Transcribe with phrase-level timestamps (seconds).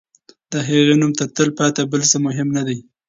[0.51, 2.77] د هغې نوم تر تل پاتې بل څه مهم دی.